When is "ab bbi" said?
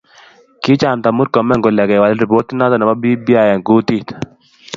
2.93-3.33